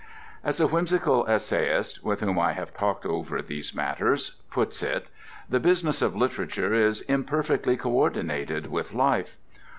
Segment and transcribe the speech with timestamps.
[0.43, 5.05] As a whimsical essayist (with whom I have talked over these matters) puts it,
[5.47, 9.37] the business of literature is imperfectly coordinated with life.